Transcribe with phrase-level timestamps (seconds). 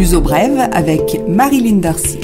[0.00, 2.20] L'uso brève avec Marilyn Darcy.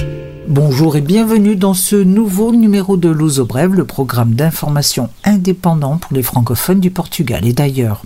[0.47, 6.15] Bonjour et bienvenue dans ce nouveau numéro de L'Uso brève, le programme d'information indépendant pour
[6.15, 8.01] les francophones du Portugal et d'ailleurs.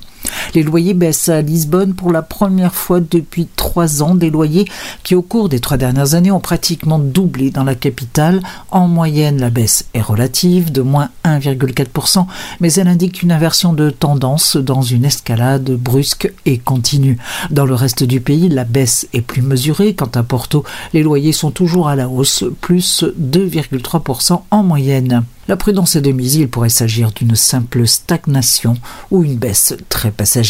[0.53, 4.67] Les loyers baissent à Lisbonne pour la première fois depuis trois ans, des loyers
[5.03, 8.41] qui au cours des trois dernières années ont pratiquement doublé dans la capitale.
[8.69, 12.25] En moyenne, la baisse est relative, de moins 1,4%,
[12.59, 17.17] mais elle indique une inversion de tendance dans une escalade brusque et continue.
[17.49, 19.95] Dans le reste du pays, la baisse est plus mesurée.
[19.95, 20.63] Quant à Porto,
[20.93, 25.23] les loyers sont toujours à la hausse, plus 2,3% en moyenne.
[25.47, 28.75] La prudence est de mise, il pourrait s'agir d'une simple stagnation
[29.09, 30.40] ou une baisse très passagère.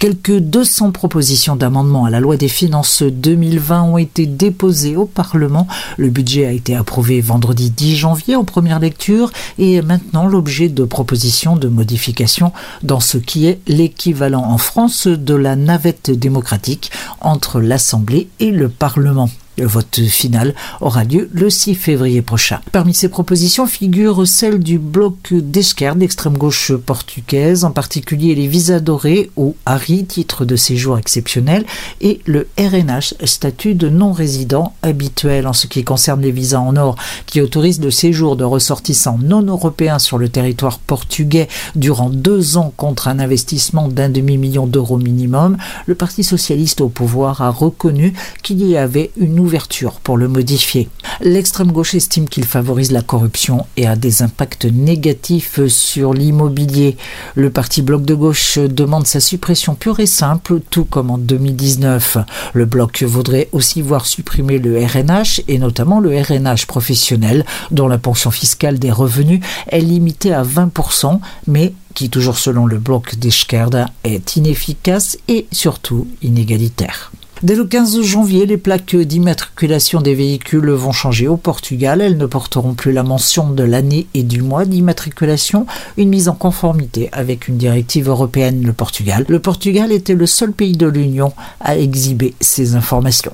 [0.00, 5.66] Quelques 200 propositions d'amendement à la loi des finances 2020 ont été déposées au Parlement.
[5.98, 10.70] Le budget a été approuvé vendredi 10 janvier en première lecture et est maintenant l'objet
[10.70, 16.90] de propositions de modification dans ce qui est l'équivalent en France de la navette démocratique
[17.20, 19.28] entre l'Assemblée et le Parlement.
[19.58, 22.60] Le vote final aura lieu le 6 février prochain.
[22.72, 28.80] Parmi ces propositions figurent celles du bloc d'esquerre d'extrême gauche portugaise, en particulier les visas
[28.80, 31.66] dorés ou ARI, titre de séjour exceptionnel,
[32.00, 36.96] et le RNH, statut de non-résident habituel en ce qui concerne les visas en or,
[37.26, 42.72] qui autorisent le séjour de ressortissants non européens sur le territoire portugais durant deux ans
[42.76, 45.56] contre un investissement d'un demi-million d'euros minimum.
[45.86, 49.60] Le Parti socialiste au pouvoir a reconnu qu'il y avait une nouvelle
[50.02, 50.88] pour le modifier.
[51.20, 56.96] L'extrême gauche estime qu'il favorise la corruption et a des impacts négatifs sur l'immobilier.
[57.34, 62.18] Le parti bloc de gauche demande sa suppression pure et simple, tout comme en 2019.
[62.54, 67.98] Le bloc voudrait aussi voir supprimer le RNH et notamment le RNH professionnel, dont la
[67.98, 73.86] pension fiscale des revenus est limitée à 20%, mais qui, toujours selon le bloc d'Eschkerde,
[74.04, 77.10] est inefficace et surtout inégalitaire.
[77.42, 82.02] Dès le 15 janvier, les plaques d'immatriculation des véhicules vont changer au Portugal.
[82.02, 85.64] Elles ne porteront plus la mention de l'année et du mois d'immatriculation,
[85.96, 89.24] une mise en conformité avec une directive européenne, le Portugal.
[89.26, 93.32] Le Portugal était le seul pays de l'Union à exhiber ces informations.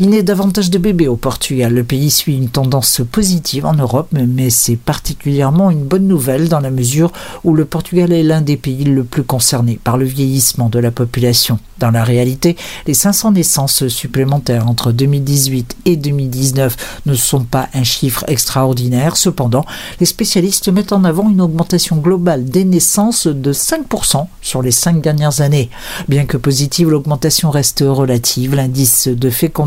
[0.00, 1.74] Il naît davantage de bébés au Portugal.
[1.74, 6.60] Le pays suit une tendance positive en Europe, mais c'est particulièrement une bonne nouvelle dans
[6.60, 7.12] la mesure
[7.44, 10.90] où le Portugal est l'un des pays le plus concernés par le vieillissement de la
[10.90, 11.58] population.
[11.78, 12.56] Dans la réalité,
[12.86, 19.16] les 500 naissances supplémentaires entre 2018 et 2019 ne sont pas un chiffre extraordinaire.
[19.16, 19.64] Cependant,
[20.00, 25.00] les spécialistes mettent en avant une augmentation globale des naissances de 5% sur les cinq
[25.00, 25.70] dernières années.
[26.08, 28.56] Bien que positive, l'augmentation reste relative.
[28.56, 29.57] L'indice de fécondité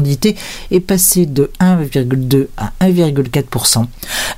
[0.72, 3.86] est passé de 1,2 à 1,4%.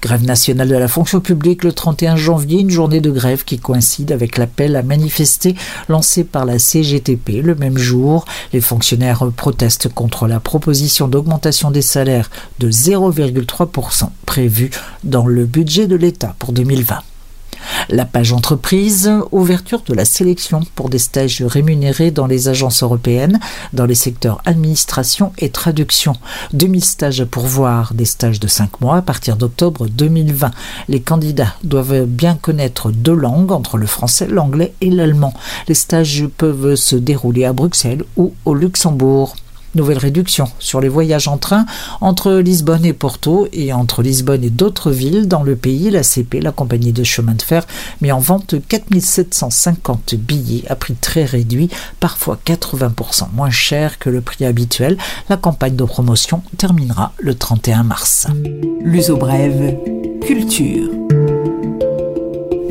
[0.02, 4.12] Grève nationale de la fonction publique le 31 janvier, une journée de grève qui coïncide
[4.12, 5.56] avec l'appel à manifester
[5.90, 8.25] lancé par la CGTP le même jour.
[8.52, 14.72] Les fonctionnaires protestent contre la proposition d'augmentation des salaires de 0,3% prévue
[15.03, 17.12] dans le budget de l'État pour 2020.
[17.90, 23.40] La page entreprise, ouverture de la sélection pour des stages rémunérés dans les agences européennes,
[23.74, 26.14] dans les secteurs administration et traduction.
[26.54, 30.52] 2000 stages à pourvoir, des stages de 5 mois à partir d'octobre 2020.
[30.88, 35.34] Les candidats doivent bien connaître deux langues entre le français, l'anglais et l'allemand.
[35.68, 39.36] Les stages peuvent se dérouler à Bruxelles ou au Luxembourg.
[39.76, 41.66] Nouvelle réduction sur les voyages en train
[42.02, 45.90] entre Lisbonne et Porto et entre Lisbonne et d'autres villes dans le pays.
[45.90, 47.66] La CP, la compagnie de chemin de fer,
[48.02, 51.70] met en vente 4750 billets à prix très réduit,
[52.00, 54.98] parfois 80% moins cher que le prix habituel.
[55.30, 58.28] La campagne de promotion terminera le 31 mars.
[58.82, 59.76] L'uso brève,
[60.22, 60.90] culture.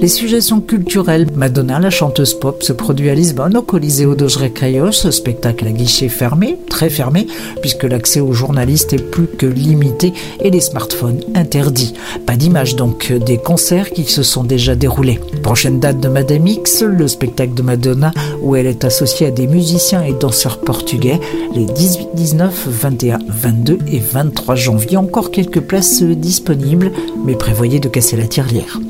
[0.02, 1.28] Les suggestions culturelles.
[1.36, 6.08] Madonna, la chanteuse pop, se produit à Lisbonne au Coliseo dos Recreios, spectacle à guichet
[6.08, 7.28] fermé, très fermé,
[7.60, 11.94] puisque l'accès aux journalistes est plus que limité et les smartphones interdits.
[12.26, 15.20] Pas d'image donc des concerts qui se sont déjà déroulés.
[15.40, 18.10] Prochaine date de Madame X, le spectacle de Madonna,
[18.42, 21.20] où elle est associée à des musiciens et danseurs portugais,
[21.54, 24.96] les 18, 19, 21, 22 et 23 janvier.
[24.96, 26.90] Encore quelques places disponibles,
[27.24, 28.80] mais prévoyez de casser la tirelire.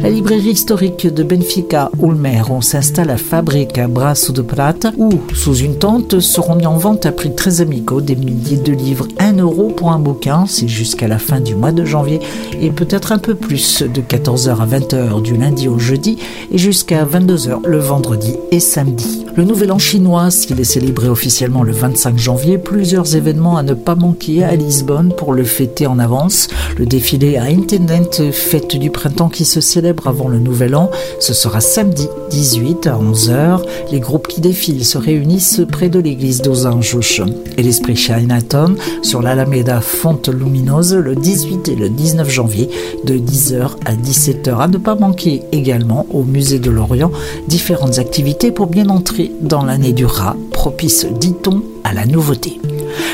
[0.00, 5.10] La librairie historique de Benfica, Ulmer, on s'installe à Fabrique à Braço de Prata, où,
[5.32, 9.08] sous une tente, seront mis en vente à prix très amicaux des milliers de livres.
[9.18, 12.20] 1 euro pour un bouquin, c'est jusqu'à la fin du mois de janvier,
[12.60, 16.18] et peut-être un peu plus, de 14h à 20h du lundi au jeudi,
[16.52, 19.25] et jusqu'à 22h le vendredi et samedi.
[19.36, 23.74] Le Nouvel An chinois, s'il est célébré officiellement le 25 janvier, plusieurs événements à ne
[23.74, 26.48] pas manquer à Lisbonne pour le fêter en avance.
[26.78, 30.90] Le défilé à Intendent, fête du printemps qui se célèbre avant le Nouvel An,
[31.20, 33.60] ce sera samedi 18 à 11h.
[33.92, 37.20] Les groupes qui défilent se réunissent près de l'église d'Osanjouche.
[37.58, 42.70] Et l'esprit Chinatown sur l'Alameda Fonte Lumineuse le 18 et le 19 janvier
[43.04, 44.60] de 10h à 17h.
[44.60, 47.10] À ne pas manquer également au musée de l'Orient
[47.48, 52.60] différentes activités pour bien entrer dans l'année du rat, propice, dit-on, à la nouveauté.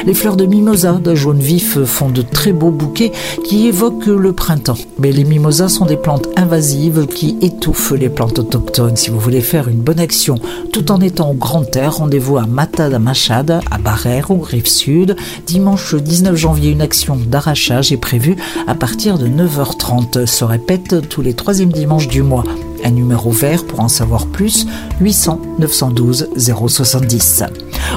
[0.06, 3.12] Les fleurs de mimosa de jaune vif font de très beaux bouquets
[3.44, 4.79] qui évoquent le printemps.
[4.99, 8.97] Mais les mimosas sont des plantes invasives qui étouffent les plantes autochtones.
[8.97, 10.37] Si vous voulez faire une bonne action
[10.73, 15.17] tout en étant au grand air, rendez-vous à Matada Machad, à Barrère ou Rive Sud.
[15.47, 18.37] Dimanche 19 janvier, une action d'arrachage est prévue
[18.67, 20.26] à partir de 9h30.
[20.26, 22.44] Se répète tous les troisièmes dimanches du mois.
[22.84, 24.67] Un numéro vert pour en savoir plus,
[25.00, 27.44] 800 912 070.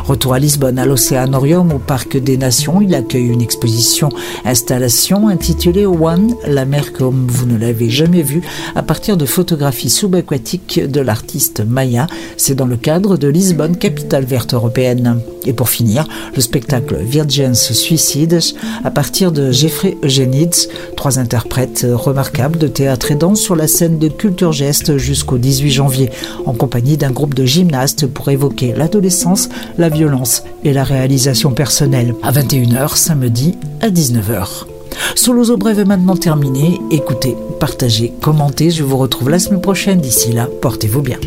[0.08, 4.10] Retour à Lisbonne, à l'Océanorium, au Parc des Nations, il accueille une exposition
[4.46, 8.44] installation intitulée One, la mer comme vous ne l'avez jamais vue,
[8.76, 12.06] à partir de photographies subaquatiques de l'artiste Maya.
[12.38, 15.22] C'est dans le cadre de Lisbonne, capitale verte européenne.
[15.48, 18.40] Et pour finir, le spectacle Virgins Suicides
[18.84, 20.56] à partir de Jeffrey Eugenides,
[20.96, 25.72] trois interprètes remarquables de théâtre et danse sur la scène de Culture Geste jusqu'au 18
[25.72, 26.10] janvier,
[26.46, 32.14] en compagnie d'un groupe de gymnastes pour évoquer l'adolescence, la violence et la réalisation personnelle.
[32.22, 34.66] À 21h, samedi à 19h.
[35.16, 36.80] Solozo Brève est maintenant terminé.
[36.92, 38.70] Écoutez, partagez, commentez.
[38.70, 40.00] Je vous retrouve la semaine prochaine.
[40.00, 41.18] D'ici là, portez-vous bien.